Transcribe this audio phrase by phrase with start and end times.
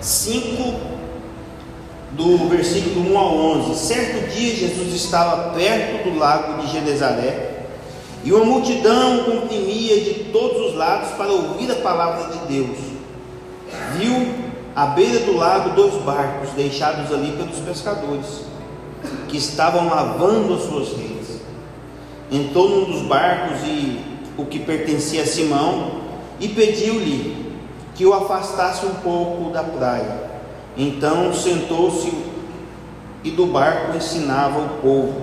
[0.00, 0.74] 5,
[2.12, 3.78] do versículo 1 ao 11.
[3.78, 7.66] Certo dia Jesus estava perto do lago de Genezaré
[8.24, 12.78] e uma multidão comprimia de todos os lados para ouvir a palavra de Deus.
[13.96, 14.34] Viu
[14.74, 18.44] à beira do lago dois barcos deixados ali pelos pescadores,
[19.28, 21.40] que estavam lavando as suas redes.
[22.30, 24.00] Entrou num dos barcos e
[24.36, 26.00] o que pertencia a Simão
[26.38, 27.49] e pediu-lhe
[28.00, 30.30] que o afastasse um pouco da praia.
[30.74, 32.10] Então sentou-se
[33.22, 35.20] e do barco ensinava o povo.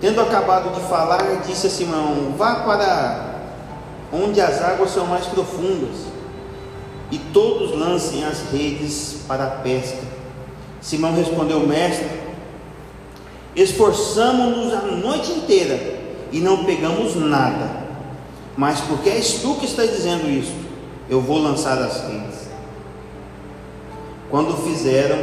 [0.00, 3.42] Tendo acabado de falar, disse a Simão: Vá para
[4.10, 6.06] onde as águas são mais profundas,
[7.10, 10.00] e todos lancem as redes para a pesca.
[10.80, 12.08] Simão respondeu: Mestre,
[13.54, 15.98] esforçamos-nos a noite inteira
[16.32, 17.84] e não pegamos nada.
[18.56, 20.65] Mas porque és tu que estás dizendo isso,
[21.08, 22.48] eu vou lançar as redes.
[24.30, 25.18] Quando fizeram,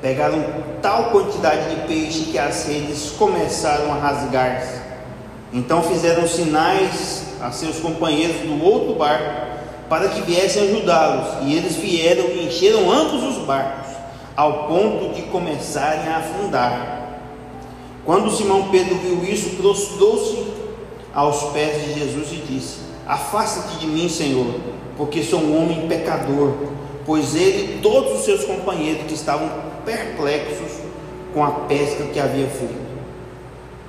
[0.00, 0.44] pegaram
[0.80, 4.80] tal quantidade de peixe que as redes começaram a rasgar-se.
[5.52, 9.44] Então fizeram sinais a seus companheiros do outro barco
[9.88, 11.48] para que viessem ajudá-los.
[11.48, 13.92] E eles vieram e encheram ambos os barcos,
[14.36, 16.94] ao ponto de começarem a afundar.
[18.04, 20.44] Quando Simão Pedro viu isso, prostrou-se
[21.14, 24.54] aos pés de Jesus e disse: Afasta-te de mim, Senhor,
[24.96, 26.54] porque sou um homem pecador.
[27.06, 29.48] Pois ele e todos os seus companheiros que estavam
[29.84, 30.80] perplexos
[31.34, 32.84] com a pesca que havia feito,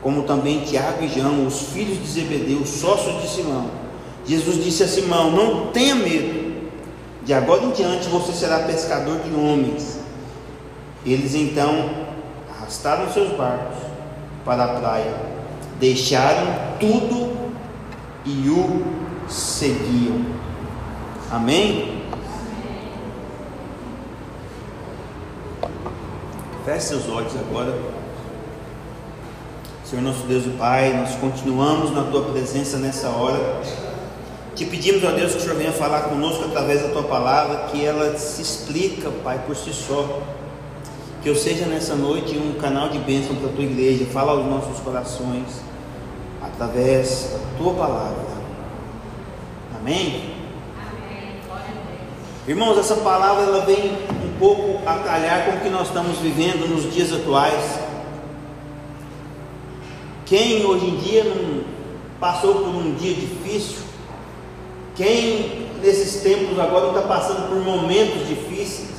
[0.02, 3.70] como também Tiago e João, os filhos de Zebedeu, sócios de Simão.
[4.26, 6.70] Jesus disse a Simão: Não tenha medo,
[7.24, 10.00] de agora em diante você será pescador de homens.
[11.06, 11.90] Eles então
[12.50, 13.78] arrastaram seus barcos
[14.44, 15.16] para a praia,
[15.80, 16.48] deixaram
[16.80, 17.32] tudo
[18.26, 20.45] e o seguiam.
[21.32, 22.04] Amém?
[26.64, 27.76] Feche seus olhos agora.
[29.84, 33.62] Senhor nosso Deus e Pai, nós continuamos na Tua presença nessa hora.
[34.56, 37.84] Te pedimos, ó Deus, que o Senhor venha falar conosco através da Tua palavra, que
[37.84, 40.22] ela se explica, Pai, por si só.
[41.22, 44.06] Que eu seja nessa noite um canal de bênção para a Tua igreja.
[44.06, 45.62] Fala aos nossos corações
[46.42, 48.26] através da Tua palavra.
[49.80, 50.35] Amém?
[52.48, 56.70] Irmãos, essa palavra ela vem um pouco a calhar com o que nós estamos vivendo
[56.70, 57.80] nos dias atuais.
[60.28, 61.64] Quem hoje em dia não
[62.20, 63.78] passou por um dia difícil?
[64.96, 68.92] Quem nesses tempos agora está passando por momentos difíceis?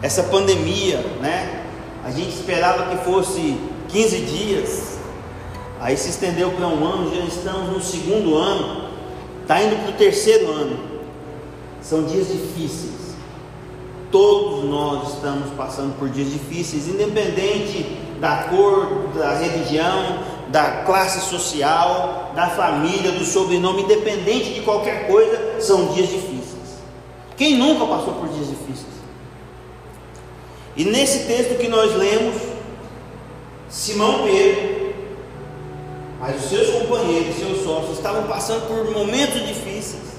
[0.00, 1.64] Essa pandemia, né?
[2.04, 3.58] A gente esperava que fosse
[3.88, 4.98] 15 dias,
[5.80, 8.88] aí se estendeu para um ano, já estamos no segundo ano,
[9.42, 10.89] está indo para o terceiro ano.
[11.82, 13.10] São dias difíceis.
[14.10, 20.18] Todos nós estamos passando por dias difíceis, independente da cor, da religião,
[20.48, 26.80] da classe social, da família, do sobrenome, independente de qualquer coisa, são dias difíceis.
[27.36, 28.90] Quem nunca passou por dias difíceis?
[30.76, 32.42] E nesse texto que nós lemos,
[33.68, 34.94] Simão Pedro,
[36.18, 40.09] mas os seus companheiros, seus sócios, estavam passando por momentos difíceis.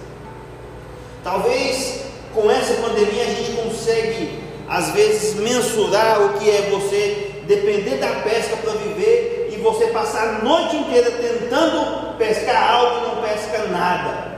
[1.24, 2.02] Talvez
[2.34, 8.22] com essa pandemia a gente consegue, às vezes, mensurar o que é você depender da
[8.22, 13.68] pesca para viver e você passar a noite inteira tentando pescar algo e não pesca
[13.68, 14.32] nada.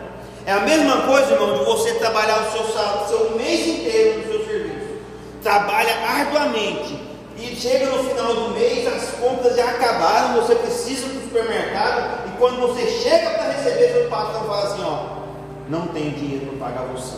[0.45, 2.65] É a mesma coisa, irmão, de você trabalhar o seu,
[3.07, 4.93] seu mês inteiro no seu serviço.
[5.41, 6.99] Trabalha arduamente
[7.37, 12.37] e chega no final do mês, as compras já acabaram, você precisa do supermercado e
[12.37, 15.22] quando você chega para receber, seu patrão fala assim, ó,
[15.69, 17.17] não tenho dinheiro para pagar você.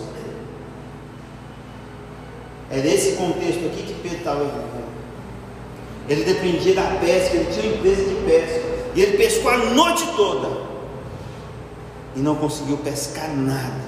[2.70, 4.86] É nesse contexto aqui que Pedro estava vivendo.
[6.08, 8.62] Ele dependia da pesca, ele tinha uma empresa de pesca.
[8.96, 10.66] E ele pescou a noite toda.
[12.16, 13.84] E não conseguiu pescar nada.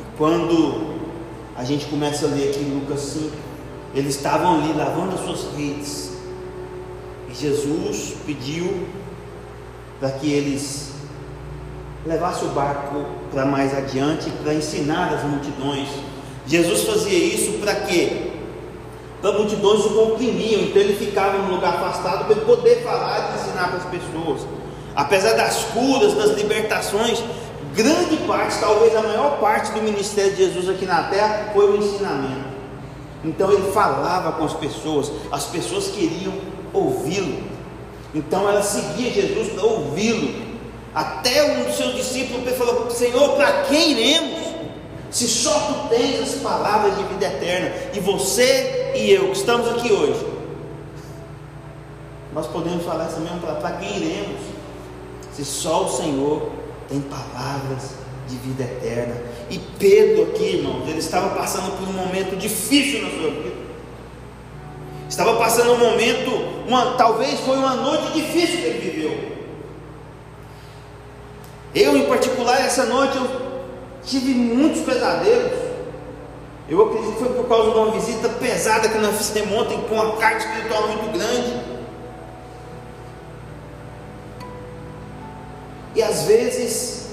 [0.00, 0.96] E quando
[1.56, 3.30] a gente começa a ler aqui em Lucas 5,
[3.94, 6.12] eles estavam ali lavando as suas redes.
[7.30, 8.86] E Jesus pediu
[9.98, 10.95] para que eles
[12.06, 15.88] levassem o barco para mais adiante, para ensinar as multidões
[16.46, 18.30] Jesus fazia isso para quê?
[19.20, 23.68] Para multidões o comprimiam, então ele ficava num lugar afastado para poder falar e ensinar
[23.68, 24.46] para as pessoas.
[24.94, 27.22] Apesar das curas, das libertações,
[27.74, 31.76] grande parte, talvez a maior parte do ministério de Jesus aqui na terra foi o
[31.76, 32.46] ensinamento.
[33.24, 36.32] Então ele falava com as pessoas, as pessoas queriam
[36.72, 37.42] ouvi-lo.
[38.14, 40.46] Então ela seguia Jesus para ouvi-lo.
[40.96, 44.46] Até um dos seus discípulos falou: Senhor, para quem iremos?
[45.10, 49.68] Se só tu tens as palavras de vida eterna, e você e eu que estamos
[49.68, 50.26] aqui hoje,
[52.32, 54.40] nós podemos falar essa mesma palavra, para quem iremos?
[55.34, 56.50] Se só o Senhor
[56.88, 57.90] tem palavras
[58.26, 59.16] de vida eterna.
[59.50, 63.56] E Pedro aqui, irmãos, ele estava passando por um momento difícil na sua vida.
[65.10, 66.30] Estava passando um momento,
[66.66, 69.35] uma, talvez foi uma noite difícil que ele viveu.
[71.76, 73.28] Eu, em particular, essa noite eu
[74.02, 75.52] tive muitos pesadelos.
[76.66, 79.94] Eu acredito que foi por causa de uma visita pesada que nós fizemos ontem, com
[79.94, 81.60] uma carga espiritual muito grande.
[85.94, 87.10] E às vezes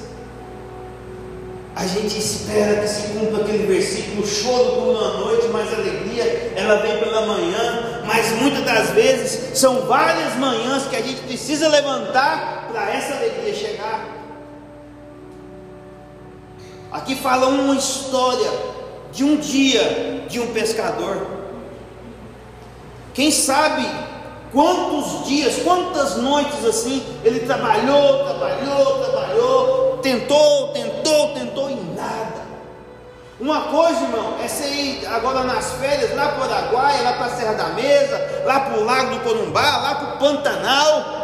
[1.75, 6.77] a gente espera que se cumpra aquele versículo, choro por uma noite, mas alegria ela
[6.77, 8.01] vem pela manhã.
[8.06, 13.54] Mas muitas das vezes são várias manhãs que a gente precisa levantar para essa alegria
[13.54, 14.22] chegar.
[16.93, 18.51] Aqui fala uma história
[19.11, 21.25] de um dia de um pescador.
[23.15, 23.83] Quem sabe
[24.51, 32.43] quantos dias, quantas noites assim ele trabalhou, trabalhou, trabalhou, tentou, tentou, tentou e nada.
[33.39, 37.25] Uma coisa, irmão, é você ir agora nas férias lá para o Araguaia, lá para
[37.25, 41.23] a Serra da Mesa, lá para o Lago do Corumbá, lá para o Pantanal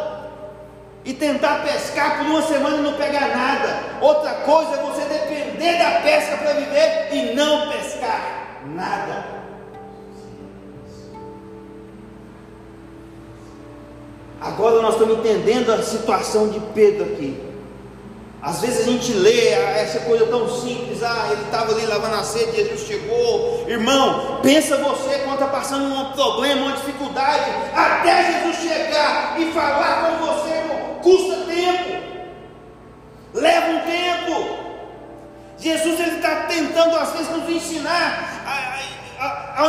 [1.05, 3.83] e tentar pescar por uma semana e não pegar nada.
[4.01, 4.77] Outra coisa é
[5.59, 9.39] depender da pesca para viver e não pescar nada.
[14.39, 17.49] Agora nós estamos entendendo a situação de Pedro aqui.
[18.41, 22.23] Às vezes a gente lê essa coisa tão simples, ah, ele estava ali lavando a
[22.23, 23.65] sede, Jesus chegou.
[23.67, 28.38] Irmão, pensa você quando está passando um problema, uma dificuldade, até Jesus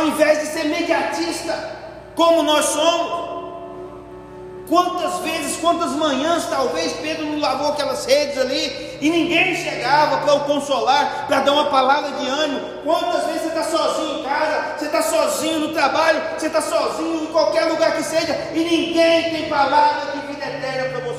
[0.01, 1.53] ao invés de ser mediatista,
[2.15, 3.31] como nós somos.
[4.67, 10.33] Quantas vezes, quantas manhãs, talvez Pedro não lavou aquelas redes ali e ninguém chegava para
[10.33, 12.81] o consolar, para dar uma palavra de ânimo.
[12.83, 17.23] Quantas vezes você está sozinho em casa, você está sozinho no trabalho, você está sozinho
[17.23, 21.10] em qualquer lugar que seja e ninguém tem palavra de vida eterna para você.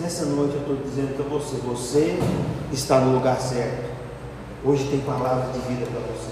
[0.00, 2.18] Nessa noite eu estou dizendo para você: você
[2.72, 3.90] está no lugar certo.
[4.64, 6.30] Hoje tem palavra de vida para você.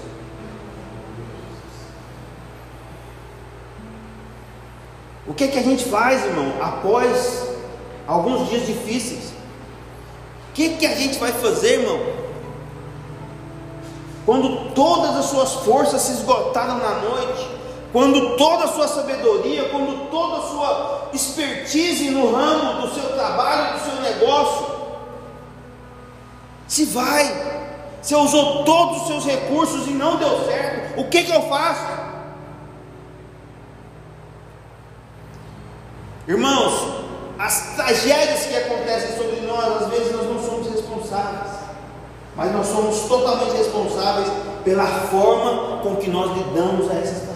[5.25, 7.47] O que, é que a gente faz, irmão, após
[8.07, 9.31] alguns dias difíceis?
[10.49, 11.99] O que, é que a gente vai fazer, irmão?
[14.25, 17.58] Quando todas as suas forças se esgotaram na noite,
[17.91, 23.79] quando toda a sua sabedoria, quando toda a sua expertise no ramo do seu trabalho,
[23.79, 24.67] do seu negócio,
[26.67, 27.25] se vai,
[27.99, 30.99] você usou todos os seus recursos e não deu certo.
[30.99, 31.99] O que, que eu faço?
[36.27, 37.05] Irmãos,
[37.39, 41.53] as tragédias que acontecem sobre nós, às vezes nós não somos responsáveis,
[42.35, 44.27] mas nós somos totalmente responsáveis
[44.63, 47.28] pela forma com que nós lidamos a essas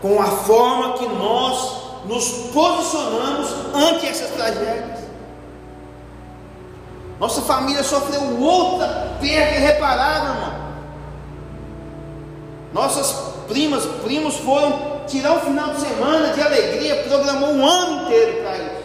[0.00, 5.00] com a forma que nós nos posicionamos ante essas tragédias.
[7.18, 10.60] Nossa família sofreu outra perda irreparável, irmão.
[12.72, 13.12] Nossas
[13.46, 18.56] primas, primos foram tirar um final de semana de alegria, programou um ano inteiro para
[18.56, 18.80] isso.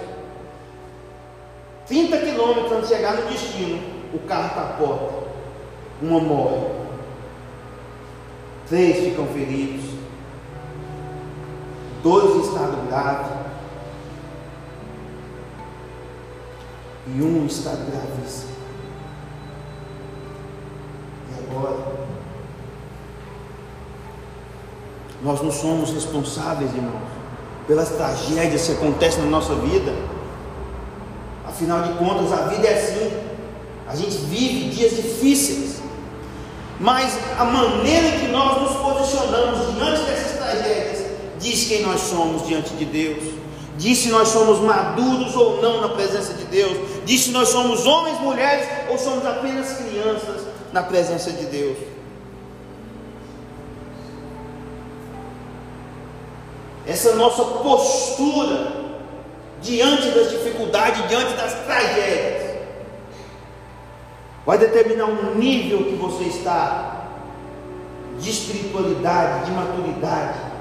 [1.87, 3.79] 30 quilômetros antes de chegar no destino,
[4.13, 5.13] o carro capota,
[6.01, 6.65] uma morre,
[8.67, 9.94] três ficam feridos,
[12.05, 13.33] dois em estado grave,
[17.07, 18.51] e um está gravíssimo.
[21.31, 21.77] E agora?
[25.23, 27.09] Nós não somos responsáveis, irmãos,
[27.65, 29.91] pelas tragédias que acontecem na nossa vida.
[31.47, 33.11] Afinal de contas, a vida é assim.
[33.87, 35.81] A gente vive dias difíceis.
[36.79, 40.94] Mas a maneira que nós nos posicionamos diante dessas tragédias
[41.39, 43.23] diz quem nós somos diante de Deus.
[43.77, 46.77] Diz se nós somos maduros ou não na presença de Deus.
[47.05, 51.77] Diz se nós somos homens, mulheres ou somos apenas crianças na presença de Deus.
[56.87, 58.85] Essa nossa postura
[59.61, 62.59] diante das dificuldades, diante das tragédias,
[64.45, 67.07] vai determinar um nível que você está
[68.19, 70.54] de espiritualidade, de maturidade.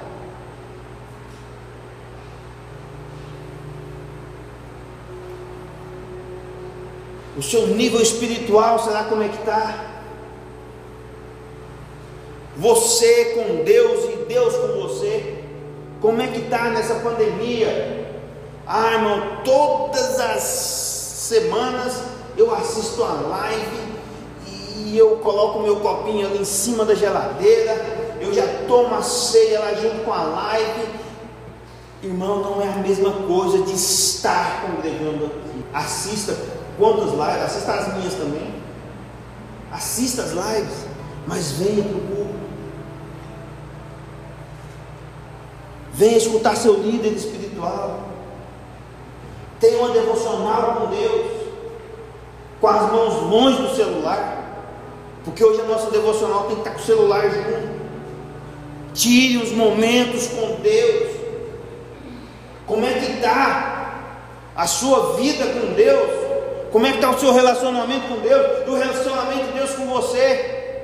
[7.37, 9.93] O seu nível espiritual, será como é que está?
[12.55, 15.43] Você com Deus e Deus com você.
[16.01, 18.09] Como é que está nessa pandemia?
[18.65, 22.01] Ah, irmão, todas as semanas
[22.37, 23.85] eu assisto a live
[24.77, 27.85] e eu coloco meu copinho ali em cima da geladeira,
[28.21, 30.87] eu já tomo a ceia lá junto com a live.
[32.01, 35.65] Irmão, não é a mesma coisa de estar congregando aqui.
[35.73, 36.37] Assista
[36.77, 38.55] quantas lives, assista as minhas também.
[39.71, 40.85] Assista as lives,
[41.27, 42.35] mas venha para o culto.
[45.93, 48.09] Venha escutar seu líder espiritual.
[49.59, 51.31] Tenha uma devocional com Deus.
[52.59, 54.43] Com as mãos longe do celular.
[55.23, 57.75] Porque hoje a nossa devocional tem que estar com o celular junto.
[58.93, 61.15] Tire os momentos com Deus.
[62.65, 64.03] Como é que está
[64.55, 66.24] a sua vida com Deus?
[66.75, 68.67] Como é que está o seu relacionamento com Deus?
[68.67, 70.83] O relacionamento de Deus com você?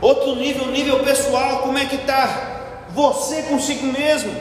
[0.00, 4.34] Outro nível, nível pessoal, como é que está você consigo mesmo?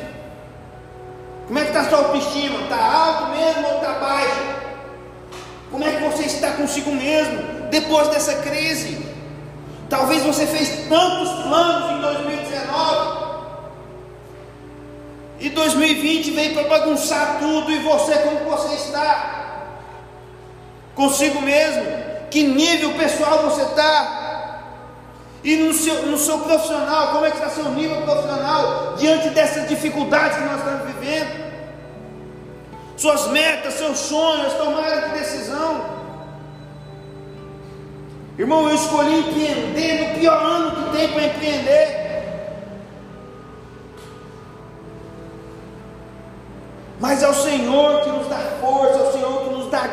[1.45, 2.61] Como é que está a sua autoestima?
[2.61, 4.45] Está alto mesmo ou está baixo?
[5.69, 9.05] Como é que você está consigo mesmo depois dessa crise?
[9.89, 13.18] Talvez você fez tantos planos em 2019
[15.39, 19.67] e 2020 veio para bagunçar tudo e você como você está?
[20.95, 21.85] Consigo mesmo?
[22.29, 24.19] Que nível pessoal você está?
[25.43, 29.69] E no seu, no seu profissional, como é que está seu nível profissional diante dessas
[29.69, 31.49] dificuldades que nós estamos vivendo?
[32.97, 35.85] Suas metas, seus sonhos, tomada de decisão.
[38.37, 41.98] Irmão, eu escolhi empreender no pior ano que tem para empreender.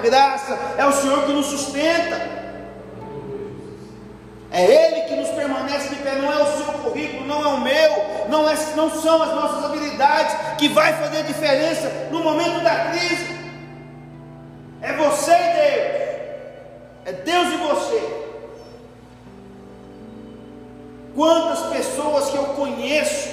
[0.07, 2.37] Graça, é o Senhor que nos sustenta.
[4.51, 7.61] É Ele que nos permanece de pé, não é o seu currículo, não é o
[7.61, 7.91] meu,
[8.29, 13.37] não, é, não são as nossas habilidades que vai fazer diferença no momento da crise.
[14.81, 16.07] É você e Deus,
[17.07, 18.27] é Deus e você.
[21.15, 23.31] Quantas pessoas que eu conheço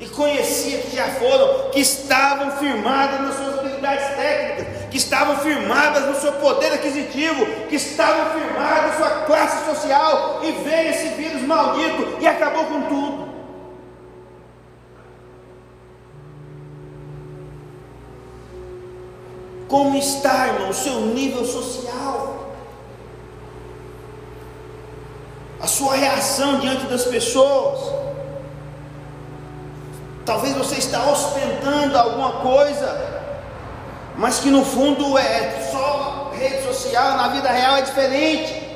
[0.00, 6.06] e conhecia que já foram, que estavam firmadas nas suas habilidades técnicas, que estavam firmadas
[6.06, 11.42] no seu poder aquisitivo, que estavam firmadas na sua classe social, e veio esse vírus
[11.42, 13.28] maldito e acabou com tudo.
[19.68, 22.48] Como está, irmão, o seu nível social?
[25.60, 27.92] A sua reação diante das pessoas?
[30.24, 33.07] Talvez você está ostentando alguma coisa
[34.18, 38.68] mas que no fundo é só rede social, na vida real é diferente.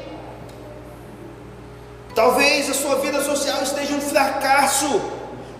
[2.14, 5.02] Talvez a sua vida social esteja um fracasso.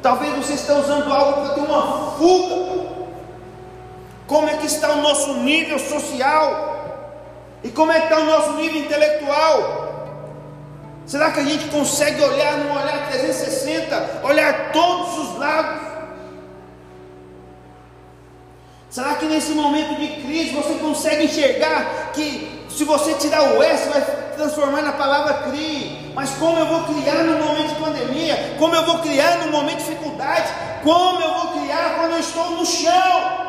[0.00, 2.92] Talvez você esteja usando algo para ter uma fuga.
[4.28, 7.10] Como é que está o nosso nível social?
[7.64, 9.82] E como é que está o nosso nível intelectual?
[11.06, 15.91] Será que a gente consegue olhar num olhar 360, olhar todos os lados?
[18.92, 23.88] Será que nesse momento de crise você consegue enxergar que se você tirar o S
[23.88, 24.02] vai
[24.36, 26.12] transformar na palavra crie?
[26.14, 28.56] Mas como eu vou criar no momento de pandemia?
[28.58, 30.52] Como eu vou criar no momento de dificuldade?
[30.82, 33.42] Como eu vou criar quando eu estou no chão?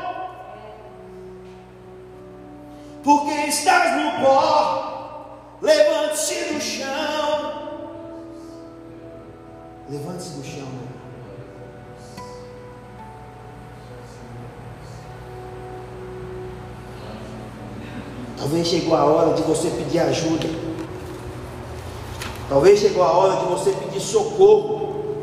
[3.03, 7.69] Porque estás no pó, levante-se do chão.
[9.89, 10.92] Levante-se do chão, meu
[18.53, 20.48] Talvez chegou a hora de você pedir ajuda.
[22.48, 25.15] Talvez chegou a hora de você pedir socorro.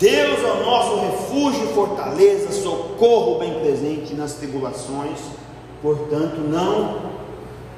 [0.00, 5.20] Deus é o nosso refúgio e fortaleza, socorro bem presente nas tribulações,
[5.80, 7.02] portanto não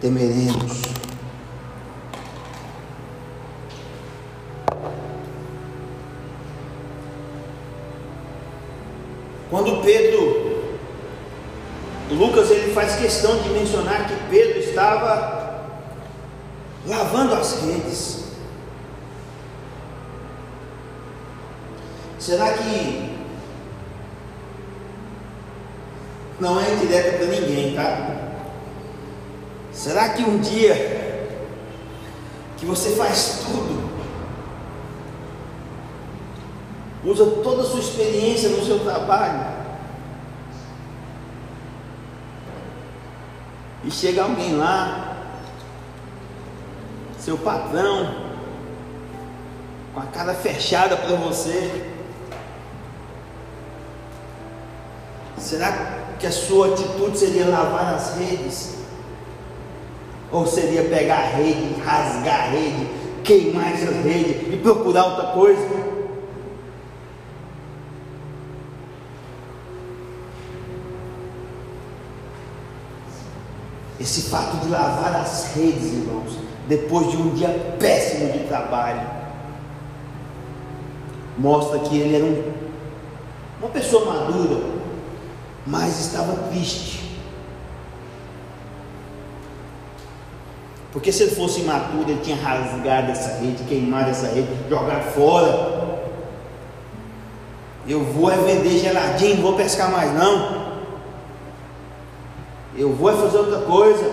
[0.00, 1.03] temeremos.
[13.04, 15.66] Questão de mencionar que Pedro estava
[16.86, 18.24] lavando as redes.
[22.18, 23.14] Será que
[26.40, 28.32] não é indireta para ninguém, tá?
[29.70, 30.74] Será que um dia
[32.56, 33.84] que você faz tudo
[37.04, 39.53] usa toda a sua experiência no seu trabalho.
[43.86, 45.16] E chega alguém lá,
[47.18, 48.14] seu patrão,
[49.92, 51.92] com a cara fechada para você.
[55.38, 58.74] Será que a sua atitude seria lavar as redes?
[60.32, 62.88] Ou seria pegar a rede, rasgar a rede,
[63.22, 65.93] queimar essa rede e procurar outra coisa?
[74.04, 76.36] Esse fato de lavar as redes, irmãos,
[76.68, 79.00] depois de um dia péssimo de trabalho,
[81.38, 82.52] mostra que ele era um,
[83.60, 84.62] uma pessoa madura,
[85.66, 87.02] mas estava triste.
[90.92, 95.98] Porque se ele fosse imaturo, ele tinha rasgado essa rede, queimado essa rede, jogado fora.
[97.88, 100.63] Eu vou é vender geladinho, não vou pescar mais não.
[102.76, 104.04] Eu vou fazer outra coisa.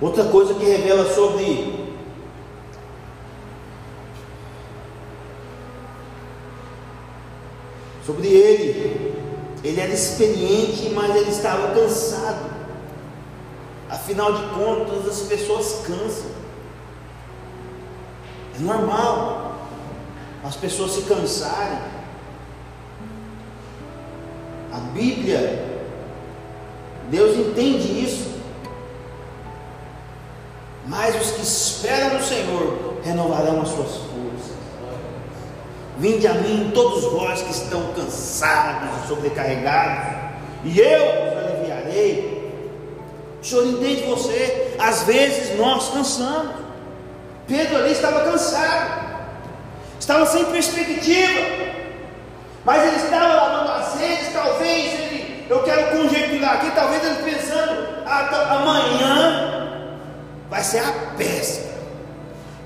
[0.00, 1.90] Outra coisa que revela sobre
[8.04, 9.14] sobre ele.
[9.62, 12.50] Ele era experiente, mas ele estava cansado.
[13.88, 16.30] Afinal de contas, as pessoas cansam.
[18.56, 19.39] É normal
[20.44, 21.78] as pessoas se cansarem.
[24.72, 25.80] A Bíblia,
[27.10, 28.30] Deus entende isso.
[30.86, 34.20] Mas os que esperam no Senhor renovarão as suas forças.
[35.98, 40.18] Vinde a mim, todos vós que estão cansados e sobrecarregados,
[40.64, 42.52] e eu vos aliviarei.
[43.42, 46.54] O Senhor entende você, às vezes nós cansamos.
[47.46, 48.99] Pedro ali estava cansado,
[50.10, 51.40] estava sem perspectiva,
[52.64, 57.88] mas ele estava lavando as redes, talvez ele, eu quero conjecturar aqui, talvez ele pensando,
[58.04, 59.88] ah, amanhã
[60.50, 61.70] vai ser a pesca.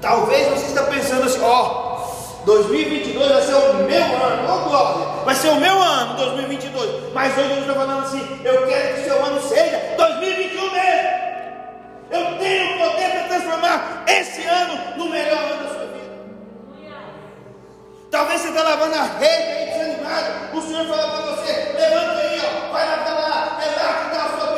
[0.01, 1.99] Talvez você está pensando assim, ó,
[2.47, 7.13] 2022 vai ser o meu ano, oh glória, vai ser o meu ano 2022.
[7.13, 11.25] Mas hoje eu estou falando assim: eu quero que o seu ano seja 2021 mesmo.
[12.11, 15.84] Eu tenho o poder para transformar esse ano no melhor ano da sua.
[18.15, 20.57] Talvez você está lavando a rede aí desanimado.
[20.57, 24.15] O Senhor fala para você: levanta aí, ó, vai lá para lá, é lá que
[24.15, 24.54] está a sua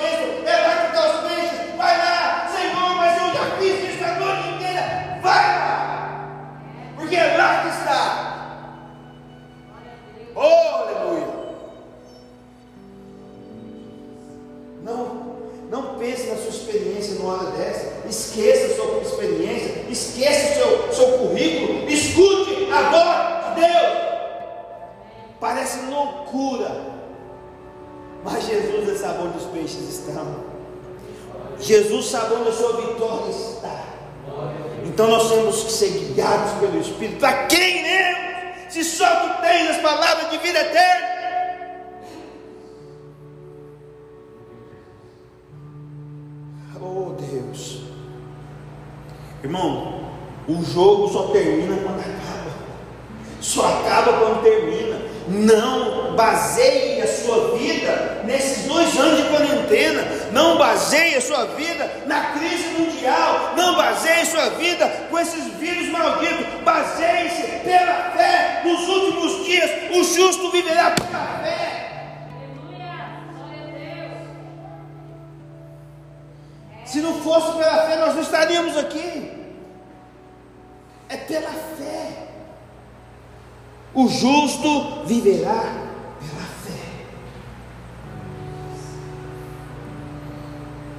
[36.96, 37.20] Espírito.
[37.20, 38.26] Para quem iremos?
[38.70, 41.06] Se só tu tens as palavras de vida eterna.
[46.80, 47.82] Oh Deus,
[49.42, 50.10] irmão,
[50.46, 52.52] o jogo só termina quando acaba,
[53.40, 54.96] só acaba quando termina.
[55.28, 60.04] Não baseie a sua vida nesses dois anos de quarentena.
[60.30, 63.54] Não baseie a sua vida na crise mundial.
[63.56, 66.46] Não baseie a sua vida com esses vírus malditos.
[66.64, 68.62] Baseie-se pela fé.
[68.64, 71.86] Nos últimos dias, o justo viverá pela fé.
[76.86, 79.32] Se não fosse pela fé, nós não estaríamos aqui.
[81.08, 82.28] É pela fé.
[83.92, 85.62] O justo viverá
[86.20, 87.06] pela fé.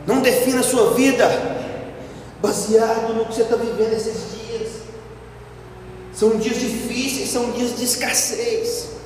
[0.06, 1.26] Não defina a sua vida
[2.42, 4.72] baseado no que você está vivendo esses dias.
[6.14, 8.97] São dias difíceis, são dias de escassez.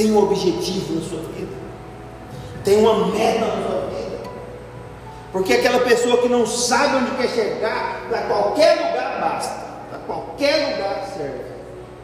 [0.00, 1.52] Tem um objetivo na sua vida,
[2.64, 4.18] tem uma meta na sua vida.
[5.30, 9.60] Porque aquela pessoa que não sabe onde quer chegar, para qualquer lugar basta
[10.06, 11.50] qualquer lugar serve.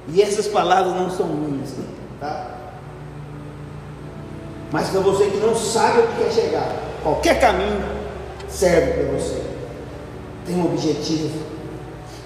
[0.09, 1.70] E essas palavras não são minhas,
[2.20, 2.50] tá?
[4.70, 7.82] Mas para você que não sabe onde quer chegar, qualquer caminho
[8.48, 9.42] serve para você.
[10.44, 11.56] Tem um objetivo.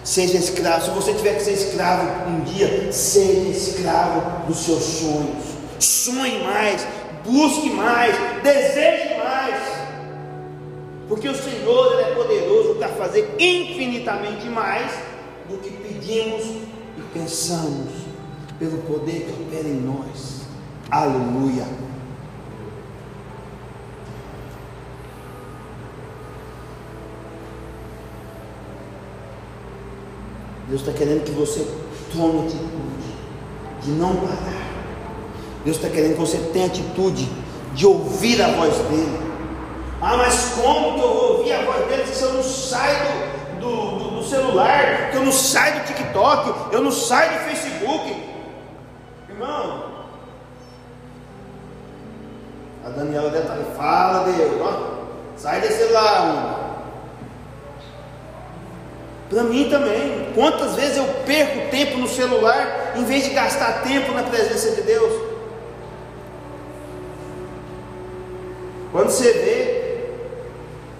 [0.02, 0.84] Seja escravo.
[0.84, 5.59] Se você tiver que ser escravo um dia, seja escravo dos seus sonhos.
[5.80, 6.86] Sonhe mais,
[7.24, 9.80] busque mais, deseje mais.
[11.08, 14.92] porque o Senhor é poderoso para fazer infinitamente mais
[15.48, 17.92] do que pedimos e pensamos,
[18.58, 20.42] pelo poder que opera em nós.
[20.90, 21.66] Aleluia.
[30.68, 31.66] Deus está querendo que você
[32.12, 33.10] tome atitude
[33.82, 34.69] de não parar.
[35.64, 37.28] Deus está querendo que você tenha atitude
[37.74, 39.30] de ouvir a voz dele.
[40.00, 43.98] Ah, mas como que eu vou ouvir a voz dele se eu não saio do,
[43.98, 48.30] do, do, celular, que eu não saio do TikTok, eu não saio do Facebook?
[49.28, 49.84] Irmão,
[52.82, 55.04] a Daniela deve estar ali, fala Deus, ó,
[55.36, 56.70] sai desse celular.
[59.28, 60.32] Para mim também.
[60.34, 64.82] Quantas vezes eu perco tempo no celular em vez de gastar tempo na presença de
[64.82, 65.29] Deus?
[68.92, 70.10] Quando você vê,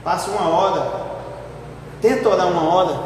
[0.04, 1.06] passa uma hora,
[2.00, 3.00] tenta orar uma hora,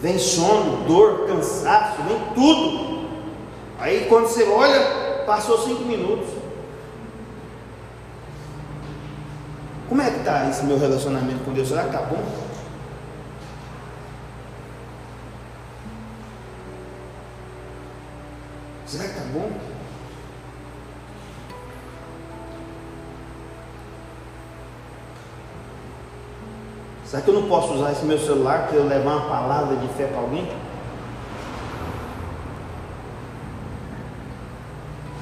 [0.00, 3.08] vem sono, dor, cansaço, vem tudo.
[3.78, 6.28] Aí quando você olha, passou cinco minutos.
[9.88, 11.68] Como é que está esse meu relacionamento com Deus?
[11.68, 12.24] Será que está bom?
[18.86, 19.50] Será que está bom?
[27.12, 29.86] Será que eu não posso usar esse meu celular para eu levar uma palavra de
[29.88, 30.50] fé para alguém?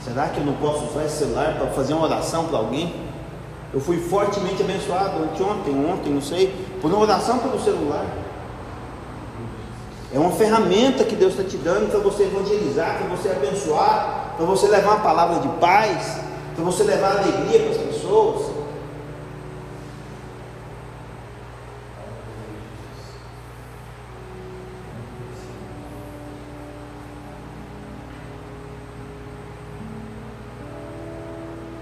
[0.04, 2.94] Será que eu não posso usar esse celular para fazer uma oração para alguém?
[3.74, 8.06] Eu fui fortemente abençoado ontem, ontem, não sei, por uma oração pelo celular.
[10.14, 14.46] É uma ferramenta que Deus está te dando para você evangelizar, para você abençoar, para
[14.46, 16.20] você levar uma palavra de paz,
[16.54, 18.49] para você levar alegria para as pessoas.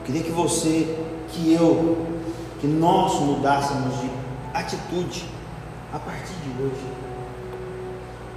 [0.08, 0.96] Queria que você,
[1.28, 1.98] que eu,
[2.62, 4.10] que nós mudássemos de
[4.54, 5.26] atitude
[5.92, 6.86] a partir de hoje.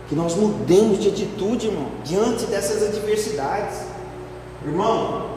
[0.09, 3.85] Que nós mudemos de atitude, irmão, diante dessas adversidades.
[4.65, 5.27] Irmão,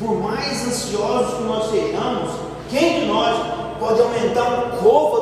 [0.00, 2.30] por mais ansiosos que nós sejamos,
[2.68, 5.21] quem de nós pode aumentar um côvado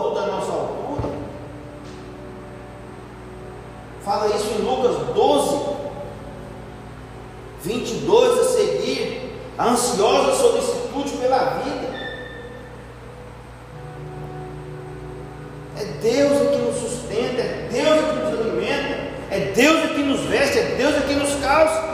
[16.00, 20.58] É Deus que nos sustenta, é Deus que nos alimenta, é Deus que nos veste,
[20.58, 21.90] é Deus que nos calça.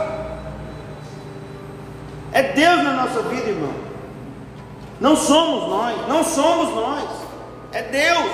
[2.33, 3.75] É Deus na nossa vida, irmão.
[5.01, 7.11] Não somos nós, não somos nós.
[7.73, 8.31] É Deus.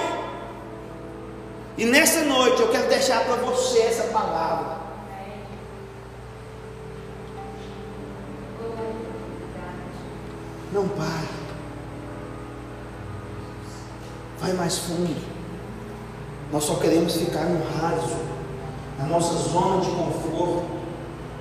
[1.78, 4.76] E nessa noite eu quero deixar para você essa palavra.
[10.70, 11.28] Não pare.
[14.38, 15.31] Vai mais fundo.
[16.52, 18.14] Nós só queremos ficar no raso,
[18.98, 20.64] na nossa zona de conforto,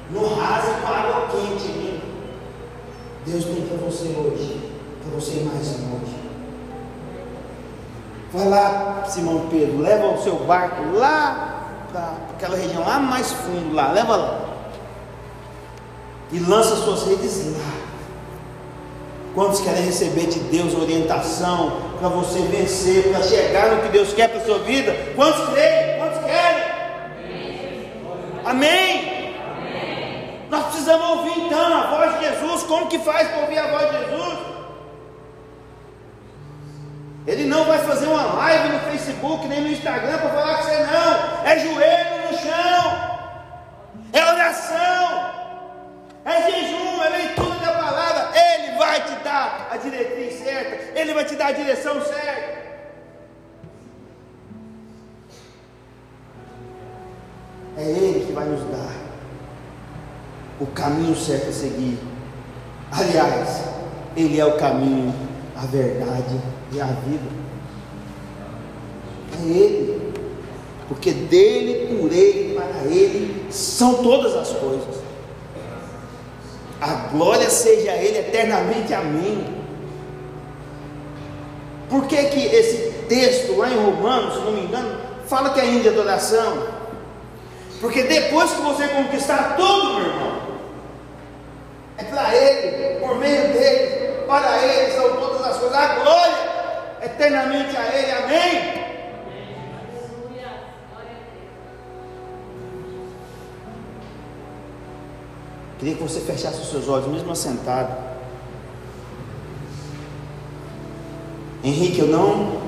[0.10, 2.02] no raso com água quente.
[3.26, 4.72] Deus tem para você hoje,
[5.04, 6.16] para você ir mais longe.
[8.32, 13.76] Vai lá, Simão Pedro, leva o seu barco lá para aquela região lá mais fundo
[13.76, 14.40] lá, leva lá.
[16.32, 17.81] E lança suas redes lá.
[19.34, 24.28] Quantos querem receber de Deus orientação para você vencer, para chegar no que Deus quer
[24.28, 24.94] para a sua vida?
[25.16, 26.00] Quantos creem?
[26.00, 26.64] Quantos querem?
[28.44, 29.36] Amém.
[29.58, 30.48] Amém.
[30.50, 32.64] Nós precisamos ouvir então a voz de Jesus.
[32.64, 34.38] Como que faz para ouvir a voz de Jesus?
[37.26, 40.78] Ele não vai fazer uma live no Facebook nem no Instagram para falar que você
[40.78, 41.46] não.
[41.46, 43.12] É joelho no chão.
[44.12, 45.32] É oração.
[46.26, 47.41] É jejum, é leitura
[49.32, 51.00] dar a diretriz certa.
[51.00, 52.62] Ele vai te dar a direção certa.
[57.78, 58.94] É Ele que vai nos dar
[60.60, 61.98] o caminho certo a seguir.
[62.92, 63.64] Aliás,
[64.16, 65.14] Ele é o caminho,
[65.56, 66.40] a verdade
[66.74, 67.42] e a vida.
[69.40, 70.12] É Ele.
[70.90, 75.01] Porque dele, por Ele, para Ele são todas as coisas.
[76.82, 78.94] A glória seja a Ele eternamente.
[78.94, 79.46] Amém.
[81.90, 85.66] Por que, que esse texto lá em Romanos, se não me engano, fala que é
[85.66, 86.68] índia adoração?
[87.80, 90.42] Porque depois que você conquistar tudo, meu irmão,
[91.98, 94.92] é para Ele, por meio dele, para Ele,
[95.62, 95.78] coisas.
[95.78, 96.38] A glória
[97.04, 98.12] eternamente a Ele.
[98.12, 98.81] Amém.
[105.82, 107.92] Queria que você fechasse os seus olhos, mesmo assentado.
[111.64, 112.62] Henrique, eu não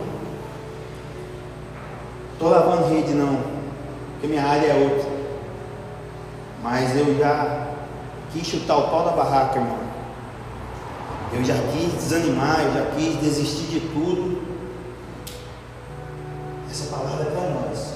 [2.34, 3.38] estou lavando rede, não,
[4.14, 5.12] porque minha área é outra.
[6.64, 7.68] Mas eu já
[8.32, 9.78] quis chutar o pau da barraca, irmão.
[11.34, 14.42] Eu já quis desanimar, eu já quis desistir de tudo.
[16.68, 17.94] Essa palavra é para nós.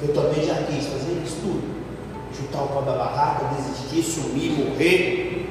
[0.00, 1.79] Eu também já quis fazer isso tudo
[2.36, 5.48] chutar o pau da barraca, desistir, sumir, morrer.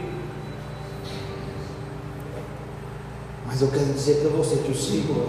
[3.46, 5.28] Mas eu quero dizer para você que o Senhor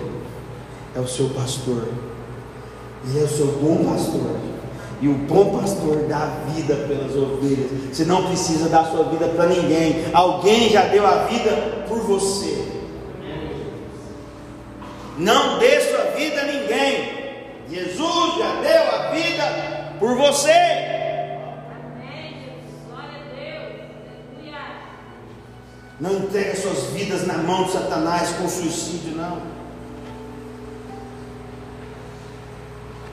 [0.95, 1.89] é o seu pastor.
[3.07, 4.37] Ele é o seu bom pastor.
[5.01, 7.71] E o bom pastor dá vida pelas ovelhas.
[7.91, 10.05] Você não precisa dar sua vida para ninguém.
[10.13, 12.63] Alguém já deu a vida por você.
[15.17, 17.21] Não dê sua vida a ninguém.
[17.71, 21.00] Jesus já deu a vida por você.
[26.01, 29.39] Não entregue suas vidas na mão de Satanás com suicídio, não.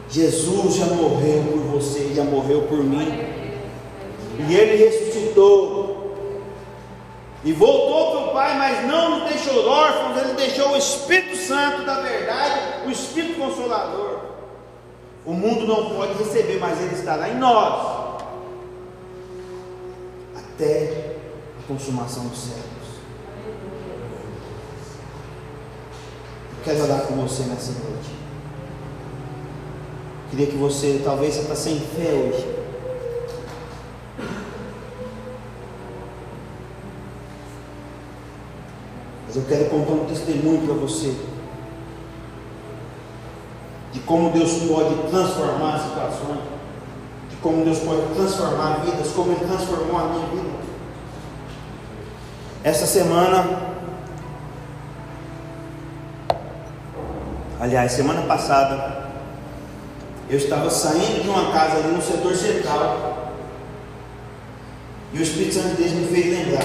[0.10, 3.12] Jesus já morreu por você, já morreu por mim.
[4.48, 6.16] E ele ressuscitou.
[7.44, 11.86] E voltou para o Pai, mas não nos deixou órfãos, ele deixou o Espírito Santo
[11.86, 14.22] da verdade, o Espírito Consolador.
[15.26, 18.18] O mundo não pode receber, mas ele estará em nós.
[20.38, 21.16] Até
[21.62, 22.77] a consumação do céu.
[26.68, 28.10] Quero orar com você nessa noite.
[30.30, 32.46] Queria que você, talvez você está sem fé hoje.
[39.26, 41.16] Mas eu quero contar um testemunho para você.
[43.94, 46.42] De como Deus pode transformar situações.
[47.30, 49.08] De como Deus pode transformar vidas.
[49.14, 50.58] Como Ele transformou a minha vida.
[52.66, 53.67] Essa semana
[57.68, 59.10] Aliás, semana passada,
[60.30, 63.34] eu estava saindo de uma casa ali no setor central.
[65.12, 66.64] E o Espírito Santo de Deus me fez lembrar.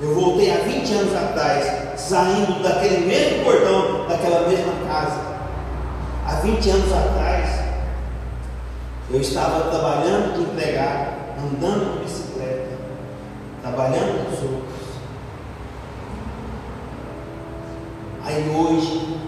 [0.00, 5.20] Eu voltei há 20 anos atrás, saindo daquele mesmo portão, daquela mesma casa.
[6.26, 7.60] Há 20 anos atrás,
[9.12, 12.78] eu estava trabalhando de empregado, andando de bicicleta,
[13.62, 14.82] trabalhando com os outros.
[18.24, 19.22] Aí hoje,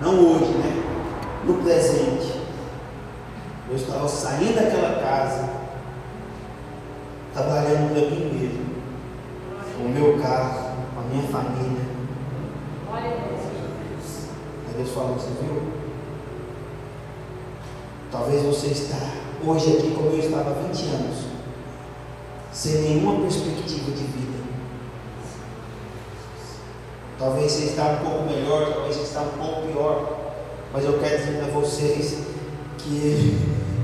[0.00, 0.84] não hoje, né?
[1.44, 2.38] No presente.
[3.68, 5.48] Eu estava saindo daquela casa,
[7.34, 8.76] trabalhando para mim mesmo,
[9.76, 11.84] com o meu carro, com a minha família.
[12.92, 15.72] Aí Deus falou, você viu?
[18.10, 18.96] Talvez você está
[19.44, 21.16] hoje aqui como eu estava há 20 anos,
[22.58, 24.38] sem nenhuma perspectiva de vida.
[27.16, 30.18] Talvez você está um pouco melhor, talvez você está um pouco pior.
[30.72, 32.18] Mas eu quero dizer para vocês
[32.78, 33.38] que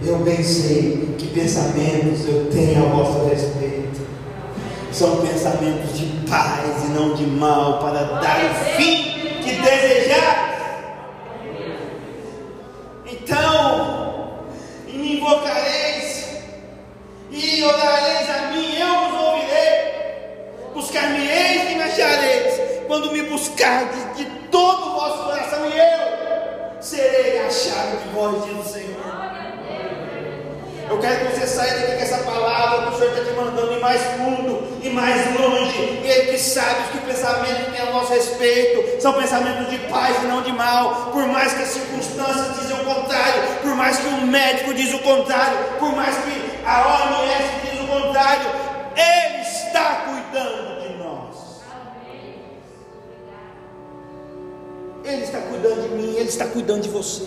[0.05, 4.01] eu bem sei que pensamentos eu tenho a vosso respeito.
[4.91, 9.05] São pensamentos de paz e não de mal, para dar o fim
[9.41, 10.44] que desejar.
[21.95, 28.45] Achareis quando me buscardes de todo o vosso coração, e eu serei achado de vós,
[28.45, 28.95] diz o Senhor.
[30.91, 33.73] Eu quero que você saia daqui com essa palavra que o Senhor está te mandando
[33.73, 36.03] ir mais fundo e mais longe.
[36.05, 40.43] Ele que sabe que pensamentos tem a nosso respeito são pensamentos de paz e não
[40.43, 41.11] de mal.
[41.11, 44.99] Por mais que as circunstâncias dizem o contrário, por mais que o médico diz o
[44.99, 48.51] contrário, por mais que a OMS diz o contrário,
[48.95, 50.14] Ele está cuidando
[55.15, 57.25] Ele está cuidando de mim, Ele está cuidando de você.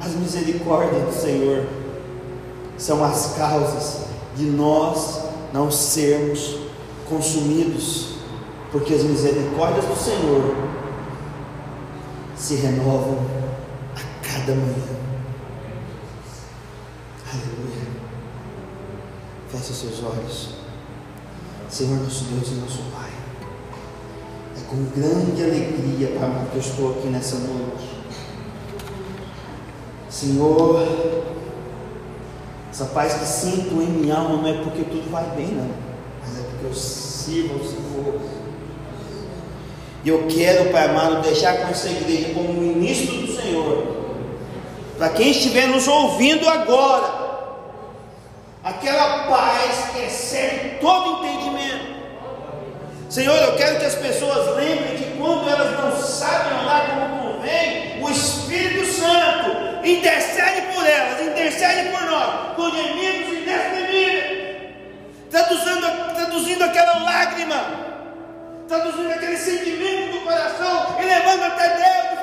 [0.00, 1.66] As misericórdias do Senhor
[2.78, 6.58] são as causas de nós não sermos
[7.08, 8.16] consumidos,
[8.72, 10.56] porque as misericórdias do Senhor
[12.36, 13.18] se renovam
[13.94, 14.94] a cada manhã.
[17.32, 17.86] Aleluia.
[19.50, 20.48] Feche seus olhos.
[21.68, 23.03] Senhor nosso Deus e nosso Pai
[24.68, 27.94] com grande alegria, Pai, que eu estou aqui nessa noite.
[30.08, 30.86] Senhor,
[32.70, 35.68] essa paz que sinto em minha alma não é porque tudo vai bem, não.
[36.20, 38.20] mas é porque eu sirvo ao Senhor.
[40.04, 43.86] E eu quero, Pai amado, deixar com essa igreja como ministro do Senhor.
[44.98, 47.24] Para quem estiver nos ouvindo agora,
[48.62, 51.43] aquela paz que excede todo entendimento.
[53.14, 58.02] Senhor, eu quero que as pessoas lembrem que quando elas não sabem orar como convém,
[58.02, 64.72] o Espírito Santo intercede por elas, intercede por nós, com gemidos inexprimíveis,
[65.30, 67.84] traduzindo, traduzindo aquela lágrima
[68.66, 72.13] traduzindo aquele sentimento do coração e levando até Deus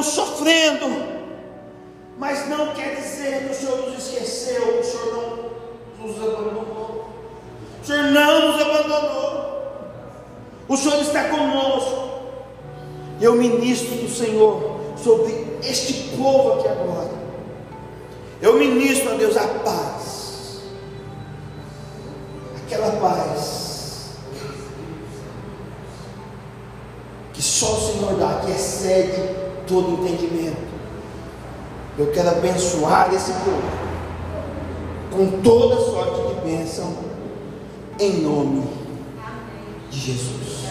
[0.00, 1.18] estamos sofrendo.
[2.18, 5.50] Mas não quer dizer que o Senhor nos esqueceu, que o Senhor
[5.98, 7.08] não nos abandonou.
[7.82, 9.48] Senhor não nos abandonou.
[10.68, 12.08] O Senhor está conosco.
[13.20, 17.10] Eu ministro do Senhor sobre este povo aqui agora.
[18.40, 19.87] Eu ministro a Deus a paz.
[29.82, 30.56] Todo entendimento.
[31.96, 33.62] Eu quero abençoar esse povo
[35.10, 36.94] com toda sorte de bênção
[37.98, 38.64] em nome
[39.90, 40.64] de Jesus.